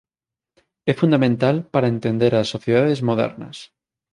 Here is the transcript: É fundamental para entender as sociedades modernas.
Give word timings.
É 0.91 0.93
fundamental 1.01 1.55
para 1.73 1.91
entender 1.95 2.31
as 2.35 2.47
sociedades 2.53 2.99
modernas. 3.09 3.57